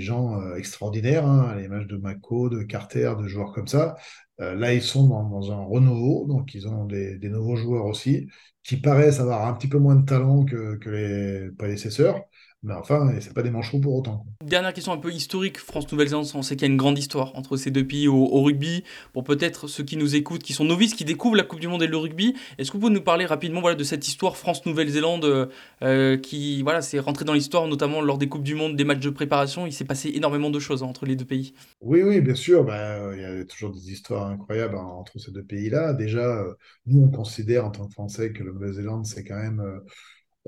[0.00, 3.96] gens euh, extraordinaires, hein, les matchs de Mako, de Carter, de joueurs comme ça.
[4.38, 8.28] là, ils sont dans, un renouveau, donc ils ont des, nouveaux joueurs aussi,
[8.62, 12.27] qui paraissent avoir un petit peu moins de talent que les prédécesseurs,
[12.62, 14.26] mais enfin, c'est pas des manchots pour autant.
[14.44, 17.56] Dernière question un peu historique, France-Nouvelle-Zélande, on sait qu'il y a une grande histoire entre
[17.56, 18.82] ces deux pays au, rugby.
[19.12, 21.82] Pour peut-être ceux qui nous écoutent, qui sont novices, qui découvrent la Coupe du Monde
[21.82, 25.24] et le rugby, est-ce que vous pouvez nous parler rapidement voilà, de cette histoire France-Nouvelle-Zélande
[25.24, 25.46] euh,
[25.82, 29.00] euh, qui voilà, s'est rentrée dans l'histoire, notamment lors des Coupes du Monde, des matchs
[29.00, 31.54] de préparation Il s'est passé énormément de choses hein, entre les deux pays.
[31.80, 32.64] Oui, oui, bien sûr.
[32.64, 35.92] Ben, il y a toujours des histoires incroyables hein, entre ces deux pays-là.
[35.92, 36.54] Déjà, euh,
[36.86, 39.80] nous, on considère en tant que Français que la Nouvelle-Zélande, c'est quand même euh,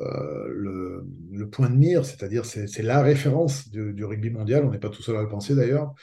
[0.01, 4.65] le, point de mire, c'est-à-dire c'est la référence du, rugby mondial.
[4.65, 5.95] On n'est pas tout seul à le penser d'ailleurs.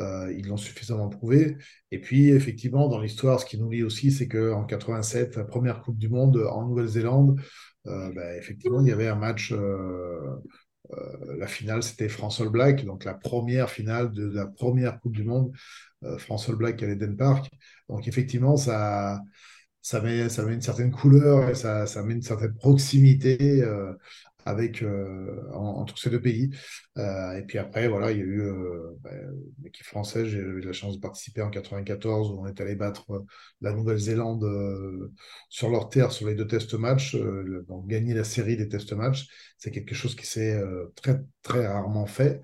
[0.00, 1.56] Euh, ils l'ont suffisamment prouvé.
[1.92, 5.82] Et puis, effectivement, dans l'histoire, ce qui nous lie aussi, c'est qu'en 87, la première
[5.82, 7.40] Coupe du Monde en Nouvelle-Zélande,
[7.86, 9.54] euh, ben, effectivement, il y avait un match.
[11.38, 15.24] la finale, c'était France All Black, donc la première finale de la première Coupe du
[15.24, 15.52] Monde,
[16.18, 17.50] France All Black à l'Eden Park.
[17.88, 19.20] Donc, effectivement, ça
[19.84, 23.92] ça met, une certaine couleur et ça, met une certaine proximité euh,
[24.46, 26.50] avec, euh, entre ces deux pays.
[26.96, 28.50] Euh, et puis après, voilà, il y a eu
[29.02, 29.10] bah,
[29.62, 30.26] l'équipe française.
[30.28, 33.26] J'ai eu la chance de participer en 94 où on est allé battre
[33.60, 34.46] la Nouvelle-Zélande
[35.50, 37.14] sur leur terre sur les deux test matchs.
[37.68, 39.26] donc gagner la série des test matchs,
[39.58, 40.58] c'est quelque chose qui s'est
[40.96, 42.40] très, très rarement fait.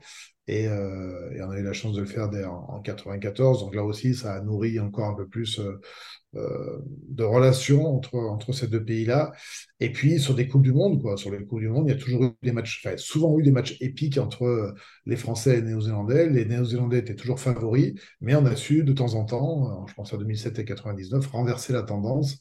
[0.46, 3.61] Et, on a eu la chance de le faire en, en 94.
[3.61, 5.61] Donc là aussi, ça a nourri encore un peu plus
[6.37, 9.33] euh, de relations entre, entre ces deux pays-là.
[9.81, 11.96] Et puis, sur des Coupes du Monde, quoi, sur les Coupes du Monde, il y
[11.96, 14.72] a toujours eu des matchs, souvent eu des matchs épiques entre euh,
[15.07, 16.29] les Français et les Néo-Zélandais.
[16.31, 19.94] Les Néo-Zélandais étaient toujours favoris, mais on a su de temps en temps, euh, je
[19.94, 22.40] pense à 2007 et 99, renverser la tendance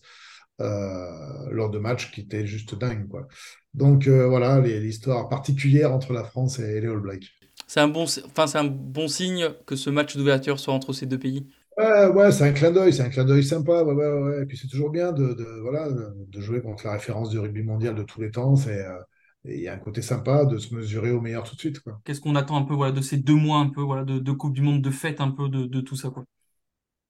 [0.59, 3.07] lors de matchs qui étaient juste dingues.
[3.07, 3.29] Quoi.
[3.73, 7.38] Donc voilà l'histoire particulière entre la France et les All Blacks.
[7.69, 11.17] C'est un, bon, enfin, un bon signe que ce match d'ouverture soit entre ces deux
[11.19, 13.83] pays Ouais, ouais, c'est un clin d'œil, c'est un clin d'œil sympa.
[13.83, 14.43] Ouais, ouais, ouais.
[14.43, 17.63] Et puis c'est toujours bien de, de, voilà, de jouer contre la référence du rugby
[17.63, 18.55] mondial de tous les temps.
[18.57, 18.99] C'est, euh,
[19.45, 21.79] il y a un côté sympa de se mesurer au meilleur tout de suite.
[22.03, 24.31] Qu'est-ce qu'on attend un peu voilà, de ces deux mois un peu voilà, de, de
[24.33, 26.25] Coupe du Monde, de fête un peu de, de tout ça quoi?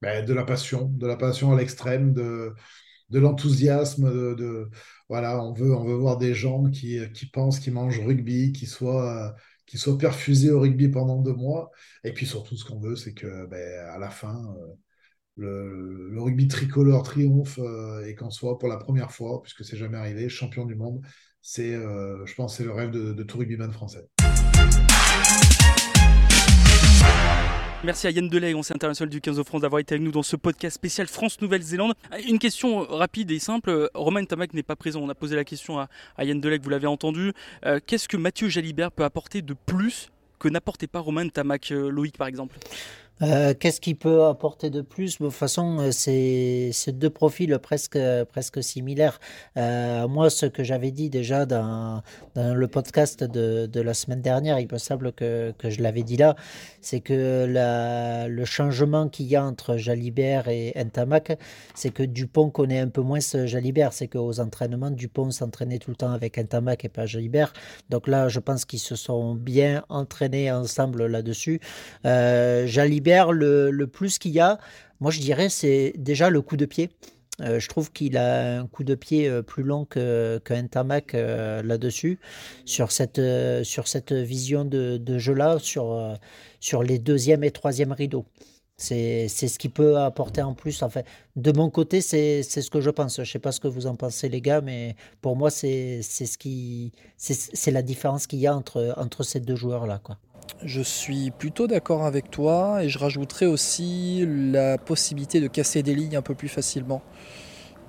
[0.02, 2.54] Ben, de la passion, de la passion à l'extrême, de,
[3.10, 4.69] de l'enthousiasme, de,
[5.10, 8.67] voilà, on veut, on veut voir des gens qui, qui pensent, qui mangent rugby, qui
[8.67, 9.36] soient
[9.69, 11.69] qu'il soit perfusé au rugby pendant deux mois.
[12.03, 14.36] Et puis surtout, ce qu'on veut, c'est que ben, à la fin,
[15.38, 19.77] euh, le, rugby tricolore triomphe euh, et qu'on soit pour la première fois, puisque c'est
[19.77, 21.05] jamais arrivé, champion du monde.
[21.43, 24.10] C'est, euh, je pense, c'est le rêve de, de tout rugbyman français.
[27.81, 30.21] Merci à Yann Delay, ancien international du 15 de France, d'avoir été avec nous dans
[30.21, 31.93] ce podcast spécial France-Nouvelle-Zélande.
[32.27, 33.89] Une question rapide et simple.
[33.93, 34.99] Romain Tamac n'est pas présent.
[35.01, 35.87] On a posé la question à,
[36.21, 37.31] Yann Delay, vous l'avez entendu.
[37.65, 41.89] Euh, Qu'est-ce que Mathieu Jalibert peut apporter de plus que n'apportait pas Romain Tamac, euh,
[41.89, 42.57] Loïc par exemple?
[43.21, 45.19] Euh, Qu'est-ce qu'il peut apporter de plus?
[45.19, 47.99] De toute façon, euh, c'est deux profils presque,
[48.32, 49.19] presque similaires.
[49.58, 52.01] Euh, moi, ce que j'avais dit déjà dans,
[52.36, 56.36] le podcast de, la semaine dernière, il me semble que, que je l'avais dit là,
[56.82, 61.38] c'est que le changement qu'il y a entre Jalibert et Ntamak,
[61.75, 63.93] c'est que Dupont connaît un peu moins ce Jalibert.
[63.93, 67.51] C'est qu'aux entraînements, Dupont s'entraînait tout le temps avec Ntamak et pas Jalibert.
[67.89, 71.60] Donc là, je pense qu'ils se sont bien entraînés ensemble là-dessus.
[72.03, 74.58] Jalibert, le, plus qu'il y a,
[75.00, 76.89] moi je dirais, c'est déjà le coup de pied.
[77.41, 80.54] Euh, je trouve qu'il a un coup de pied euh, plus long que, que
[81.15, 82.19] euh, là-dessus,
[82.65, 83.22] sur cette,
[83.63, 86.17] sur cette vision de, jeu-là, sur,
[86.60, 88.26] sur les deuxième et troisième rideaux.
[88.78, 90.84] C'est ce qui peut apporter en plus.
[90.84, 93.17] En fait, de mon côté, c'est ce que je pense.
[93.17, 96.02] Je ne sais pas ce que vous en pensez, les gars, mais pour moi, c'est
[96.02, 100.00] ce qui, c'est la différence qu'il y a entre, entre ces deux joueurs-là.
[100.02, 100.17] quoi.
[100.63, 105.95] Je suis plutôt d'accord avec toi et je rajouterais aussi la possibilité de casser des
[105.95, 107.01] lignes un peu plus facilement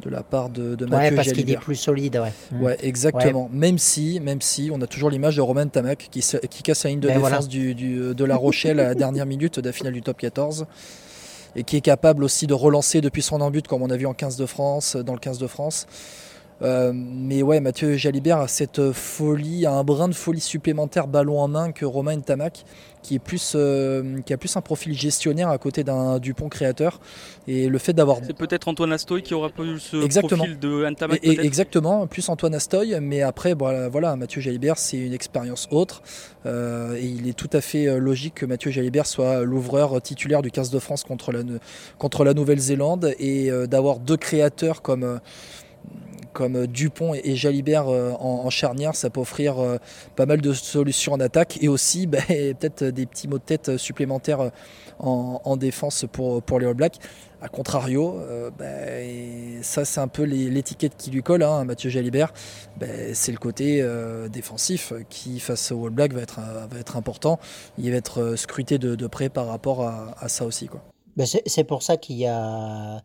[0.03, 2.33] de la part de, de Mathieu Ouais, parce qu'il est plus solide, ouais.
[2.53, 2.63] Mm.
[2.63, 3.51] Ouais, exactement.
[3.53, 6.85] Même si, même si, on a toujours l'image de Romain Tamac qui, se- qui casse
[6.85, 7.47] la ligne de Ben défense voilà.
[7.47, 10.65] du, du- de La Rochelle à la dernière minute de la finale du top 14
[11.55, 14.15] et qui est capable aussi de relancer depuis son embut comme on a vu en
[14.15, 15.87] 15 de France, dans le 15 de France.
[16.63, 21.41] Euh, mais ouais, Mathieu Jalibert a cette folie, a un brin de folie supplémentaire ballon
[21.41, 22.65] en main que Romain Tamac,
[23.03, 27.01] qui est plus, euh, qui a plus un profil gestionnaire à côté d'un Dupont créateur.
[27.49, 30.45] Et le fait d'avoir C'est peut-être Antoine Astoy qui aura eu ce Exactement.
[30.45, 34.99] profil de Ntamak et- exactement, plus Antoine Astoy, mais après, voilà, voilà Mathieu Jalibert, c'est
[34.99, 36.03] une expérience autre.
[36.47, 40.51] euh, et il est tout à fait logique que Mathieu Jalibert soit l'ouvreur titulaire du
[40.51, 41.41] 15 de France contre la,
[41.99, 45.21] contre la Nouvelle-Zélande et d'avoir deux créateurs comme.
[46.31, 49.79] Euh, comme Dupont et Jalibert euh, en, charnière, ça peut offrir euh,
[50.17, 53.77] pas mal de solutions en attaque et aussi bah, peut-être des petits mots de tête
[53.77, 54.51] supplémentaires euh,
[54.99, 56.99] en, en défense pour, pour les All Blacks.
[57.43, 62.35] A contrario, euh, bah, ça c'est un peu l'étiquette qui lui colle, hein, Mathieu Jalibert,
[62.79, 66.79] bah, c'est le côté euh, défensif qui face au All Black va être, euh, va
[66.79, 67.39] être important.
[67.79, 70.69] Il va être euh, scruté de, près par rapport à, ça aussi.
[71.25, 73.01] C'est c'est pour ça qu'il y a,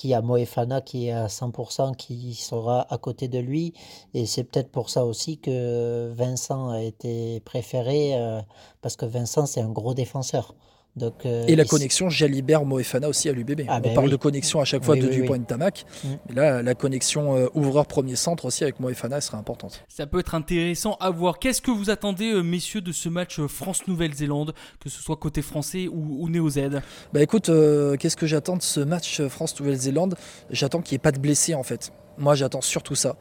[0.00, 3.74] qu'il y a Moefana qui est à 100%, qui sera à côté de lui.
[4.14, 8.40] Et c'est peut-être pour ça aussi que Vincent a été préféré, euh,
[8.80, 10.54] parce que Vincent, c'est un gros défenseur.
[10.96, 13.62] Donc, euh, Et la connexion Jalibert-Moefana aussi à l'UBB.
[13.68, 14.12] Ah, On ben parle oui.
[14.12, 15.40] de connexion à chaque fois Oui, de oui, Dupont oui.
[15.40, 15.86] et Tamac.
[16.02, 16.08] Mm.
[16.28, 19.84] Mais là, la connexion euh, ouvreur premier centre aussi avec Moefana serait importante.
[19.88, 21.38] Ça peut être intéressant à voir.
[21.38, 25.86] Qu'est-ce que vous attendez, euh, messieurs, de ce match France-Nouvelle-Zélande, que ce soit côté français
[25.88, 26.80] ou, ou néo-Z?
[27.12, 30.16] Bah écoute, euh, qu'est-ce que j'attends de ce match France-Nouvelle-Zélande?
[30.50, 31.92] J'attends qu'il n'y ait pas de blessés en fait.
[32.18, 33.16] Moi j'attends surtout ça.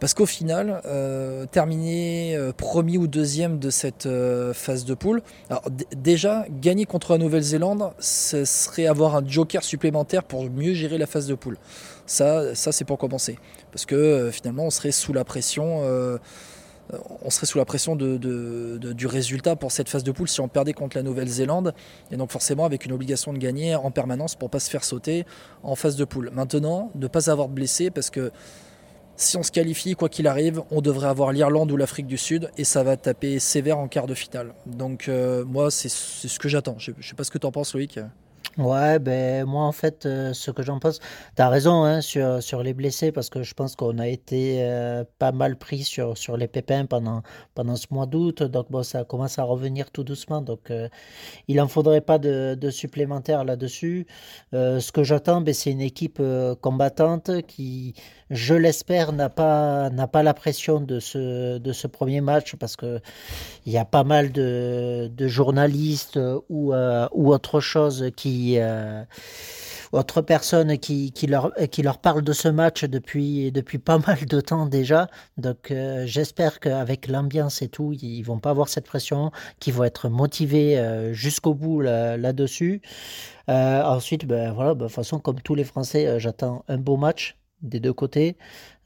[0.00, 5.22] Parce qu'au final, euh, terminer euh, premier ou deuxième de cette euh, phase de poule,
[5.96, 11.06] déjà, gagner contre la Nouvelle-Zélande, ce serait avoir un joker supplémentaire pour mieux gérer la
[11.06, 11.56] phase de poule.
[12.06, 13.38] Ça, c'est pour commencer.
[13.72, 15.82] Parce que finalement, on serait sous la pression.
[16.90, 17.06] du
[19.06, 21.74] résultat pour cette phase de poule si on perdait contre la Nouvelle-Zélande.
[22.10, 25.26] Et donc forcément avec une obligation de gagner en permanence pour pas se faire sauter
[25.62, 26.30] en phase de poule.
[26.32, 28.30] Maintenant, ne pas avoir de blessés parce que
[29.18, 32.50] si on se qualifie, quoi qu'il arrive, on devrait avoir l'Irlande ou l'Afrique du Sud
[32.56, 34.54] et ça va taper sévère en quart de finale.
[34.64, 36.76] Donc euh, moi, c'est ce que j'attends.
[36.78, 37.98] Je, je sais pas ce que tu en penses, Loïc.
[38.56, 40.98] Ouais, ben moi en fait, euh, ce que j'en pense,
[41.36, 44.62] tu as raison hein, sur, sur les blessés parce que je pense qu'on a été
[44.62, 47.22] euh, pas mal pris sur, sur les pépins pendant,
[47.54, 48.42] pendant ce mois d'août.
[48.42, 50.42] Donc bon, ça commence à revenir tout doucement.
[50.42, 50.72] Donc
[51.48, 54.06] il en faudrait pas de, supplémentaires là-dessus.
[54.52, 56.20] Ce que j'attends, ben, c'est une équipe
[56.60, 57.94] combattante qui,
[58.30, 62.76] je l'espère, n'a pas, n'a pas la pression de ce, de ce premier match parce
[62.76, 63.00] que
[63.66, 69.02] il y a pas mal de, de journalistes ou, euh, ou autre chose qui euh,
[69.92, 74.26] autre personne qui, qui, leur, qui leur parle de ce match depuis, depuis pas mal
[74.26, 75.08] de temps déjà.
[75.38, 79.84] Donc euh, j'espère qu'avec l'ambiance et tout, ils vont pas avoir cette pression, qu'ils vont
[79.84, 80.78] être motivés
[81.12, 82.82] jusqu'au bout là- là-dessus.
[83.48, 87.38] Ensuite, ben voilà, ben, de toute façon, comme tous les Français, j'attends un beau match.
[87.62, 88.36] Des deux côtés.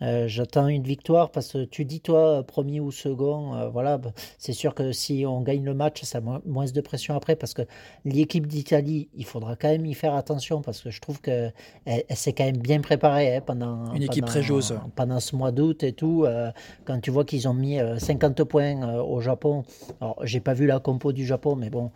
[0.00, 4.10] Euh, j'attends une victoire parce que tu dis, toi, premier ou second, euh, voilà, bah,
[4.38, 7.36] c'est sûr que si on gagne le match, ça a mo- moins de pression après
[7.36, 7.62] parce que
[8.04, 11.52] l'équipe d'Italie, il faudra quand même y faire attention parce que je trouve qu'elle
[11.84, 14.74] elle, elle s'est quand même bien préparée hein, pendant, Une équipe pendant- très joueuse.
[14.96, 16.24] pendant ce mois d'août et tout.
[16.24, 16.50] euh,
[16.84, 19.62] quand tu vois qu'ils ont mis euh, 50 points au Japon,
[20.00, 21.92] alors j'ai pas vu la compo du Japon, mais bon,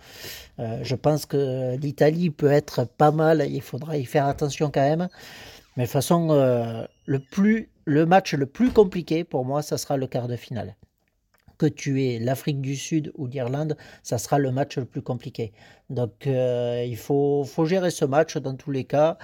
[0.58, 3.44] je pense que l'Italie peut être pas mal.
[3.50, 5.08] Il faudra y faire attention quand même.
[5.76, 7.20] Mais de toute façon, euh, le,
[7.84, 10.76] le match le plus compliqué pour moi, ça sera le quart de finale.
[11.58, 15.52] Que tu aies l'Afrique du Sud ou l'Irlande, ça sera le match le plus compliqué.
[15.88, 19.18] Donc euh, il faut, faut gérer ce match dans tous les cas.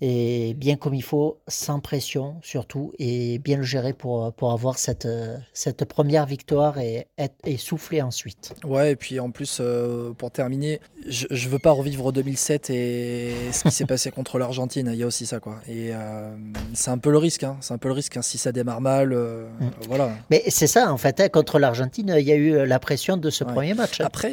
[0.00, 4.78] Et bien comme il faut, sans pression surtout, et bien le gérer pour, pour avoir
[4.78, 5.06] cette,
[5.52, 8.54] cette première victoire et, être- et souffler ensuite.
[8.64, 13.34] Ouais, et puis en plus, euh, pour terminer, je, je veux pas revivre 2007 et
[13.52, 14.88] ce qui s'est passé contre l'Argentine.
[14.90, 15.56] Il y a aussi ça, quoi.
[15.68, 16.34] Et euh,
[16.72, 17.58] c'est un peu le risque, hein.
[17.60, 18.22] C'est un peu le risque, hein.
[18.22, 19.70] Si ça démarre mal, Mm.
[19.88, 20.10] voilà.
[20.30, 23.28] Mais c'est ça, en fait, hein, contre l'Argentine, il y a eu la pression de
[23.28, 23.52] ce Ouais.
[23.52, 24.00] premier match.
[24.00, 24.04] hein.
[24.06, 24.32] Après,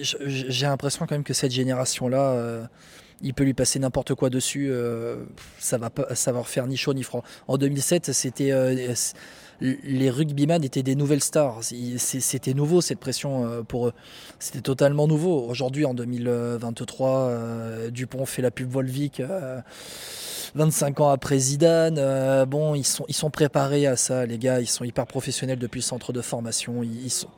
[0.00, 2.64] j'ai l'impression quand même que cette génération-là, euh,
[3.22, 4.68] il peut lui passer n'importe quoi dessus.
[4.70, 5.24] euh,
[5.58, 7.22] ça va pas, ça va refaire ni chaud ni froid.
[7.48, 8.94] En 2007, c'était euh,
[9.60, 11.60] les rugbyman étaient des nouvelles stars.
[11.62, 13.92] C'était nouveau cette pression euh, pour eux.
[14.38, 15.46] C'était totalement nouveau.
[15.48, 19.20] Aujourd'hui, en 2023, euh, Dupont fait la pub Volvic.
[19.20, 19.60] euh,
[20.54, 24.60] 25 ans après Zidane, bon, ils sont, ils sont préparés à ça, les gars.
[24.60, 26.82] Ils sont hyper professionnels depuis le centre de formation.
[26.82, 27.28] Ils, sont,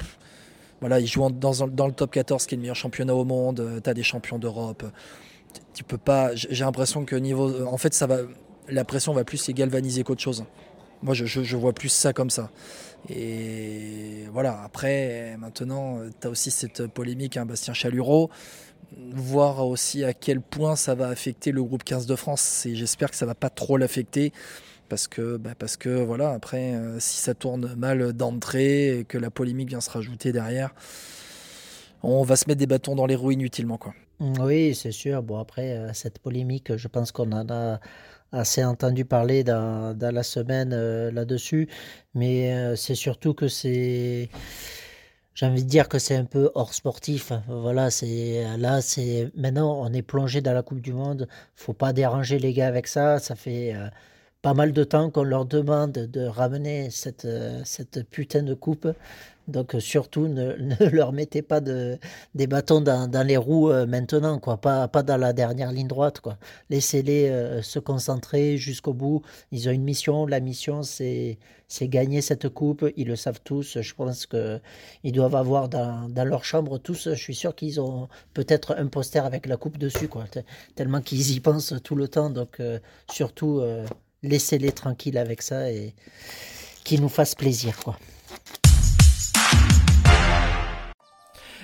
[0.80, 3.80] voilà, ils jouent en- dans, le top 14, qui est le meilleur championnat au monde.
[3.82, 4.84] Tu as des champions d'Europe.
[5.74, 6.34] Tu- peux pas.
[6.34, 8.18] J'ai l'impression que niveau, en fait, ça va,
[8.68, 10.44] la pression va plus les galvaniser qu'autre chose.
[11.02, 12.50] Moi, je, vois plus ça comme ça.
[13.08, 14.60] Et voilà.
[14.64, 18.30] Après, maintenant, tu as aussi cette polémique, hein, Bastien Chalureau
[18.96, 22.66] voir aussi à quel point ça va affecter le groupe 15 de France.
[22.72, 24.32] J'espère que ça va pas trop l'affecter.
[24.88, 29.18] Parce que, bah, parce que voilà, après, euh, si ça tourne mal d'entrée et que
[29.18, 30.74] la polémique vient se rajouter derrière,
[32.02, 33.76] on va se mettre des bâtons dans les roues inutilement.
[33.76, 33.94] Quoi.
[34.20, 35.22] Mm, Oui, c'est sûr.
[35.22, 37.80] Bon, après, euh, cette polémique, je pense qu'on en a
[38.32, 41.68] assez entendu parler dans, la semaine euh, là-dessus.
[42.14, 44.30] Mais c'est surtout que c'est.
[45.34, 47.32] J'ai envie de dire que c'est un peu hors sportif.
[47.46, 51.28] Voilà, c'est là, c'est maintenant on est plongé dans la Coupe du Monde.
[51.54, 53.20] Faut pas déranger les gars avec ça.
[53.20, 53.72] Ça fait
[54.42, 58.88] pas mal de temps qu'on leur demande de ramener cette, euh, cette putain de coupe.
[59.48, 61.98] Donc euh, surtout ne, ne leur mettez pas de,
[62.34, 64.58] des bâtons dans, les roues euh, maintenant, quoi.
[64.60, 66.38] Pas, pas dans la dernière ligne droite, quoi.
[66.70, 69.22] Laissez-les se concentrer jusqu'au bout.
[69.50, 70.26] Ils ont une mission.
[70.26, 72.86] La mission, c'est c'est gagner cette coupe.
[72.96, 73.80] Ils le savent tous.
[73.80, 74.60] Je pense que
[75.04, 77.08] ils doivent avoir dans, dans leur chambre tous.
[77.10, 80.24] Je suis sûr qu'ils ont peut-être un poster avec la coupe dessus, quoi.
[80.30, 80.38] Te-
[80.76, 82.30] Tellement qu'ils y pensent tout le temps.
[82.30, 82.62] Donc
[83.10, 83.62] surtout
[84.22, 85.94] laissez-les tranquilles avec ça et
[86.84, 87.98] qu'ils nous fassent plaisir, quoi.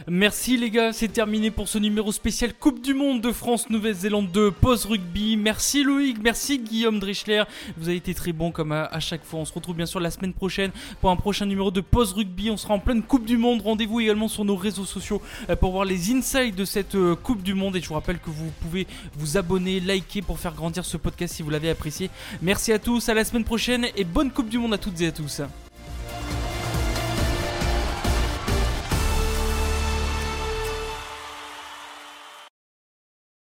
[0.07, 4.31] Merci les gars, c'est terminé pour ce numéro spécial Coupe du Monde de France Nouvelle-Zélande
[4.33, 5.38] de Pause Rugby.
[5.38, 7.45] Merci Loïc, merci Guillaume Drischler.
[7.79, 9.40] Vous avez été très bon comme à, à chaque fois.
[9.40, 12.51] On se retrouve bien sûr la semaine prochaine pour un prochain numéro de Pause Rugby.
[12.51, 13.62] On sera en pleine Coupe du Monde.
[13.62, 17.43] Rendez-vous également sur nos réseaux sociaux euh, pour voir les insights de cette euh, Coupe
[17.43, 17.77] du Monde.
[17.77, 18.87] Et je vous rappelle que vous pouvez
[19.17, 22.11] vous abonner, liker pour faire grandir ce podcast si vous l'avez apprécié.
[22.43, 25.07] Merci à tous, à la semaine prochaine et bonne Coupe du Monde à toutes et
[25.07, 25.40] à tous.